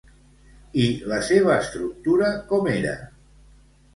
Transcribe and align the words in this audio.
I 0.83 0.85
la 1.11 1.19
seva 1.27 1.51
estructura 1.65 2.31
com 2.53 2.69
era? 2.75 2.95